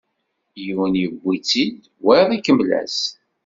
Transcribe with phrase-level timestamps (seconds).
[0.63, 2.97] Yiwen iwwi-tt-id, wayeḍ ikemmel-as.